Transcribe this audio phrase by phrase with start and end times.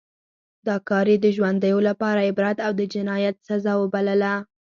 [0.67, 4.33] دا کار یې د ژوندیو لپاره عبرت او د جنایت سزا وبلله.